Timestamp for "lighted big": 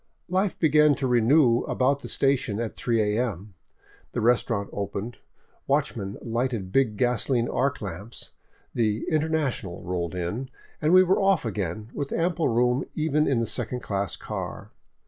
6.23-6.97